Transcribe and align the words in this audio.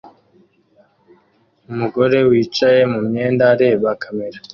Umugore 1.71 2.17
wicaye 2.29 2.81
mu 2.93 2.99
myenda 3.07 3.43
areba 3.53 3.89
kamera 4.01 4.39